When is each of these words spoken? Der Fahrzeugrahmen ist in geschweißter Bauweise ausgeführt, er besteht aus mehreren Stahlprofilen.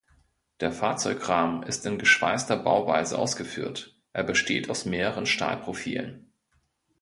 Der 0.61 0.71
Fahrzeugrahmen 0.71 1.61
ist 1.61 1.85
in 1.85 1.99
geschweißter 1.99 2.57
Bauweise 2.57 3.19
ausgeführt, 3.19 3.99
er 4.13 4.23
besteht 4.23 4.67
aus 4.71 4.83
mehreren 4.85 5.27
Stahlprofilen. 5.27 6.33